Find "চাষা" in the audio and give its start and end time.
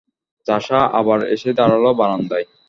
0.47-0.79